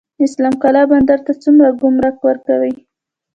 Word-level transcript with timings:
اسلام 0.25 0.53
قلعه 0.63 0.85
بندر 0.91 1.19
څومره 1.43 1.67
ګمرک 1.81 2.15
ورکوي؟ 2.27 2.73